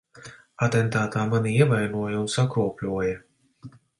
Atentātā 0.67 1.25
mani 1.33 1.51
ievainoja 1.59 2.23
un 2.23 2.33
sakropļoja. 2.39 3.21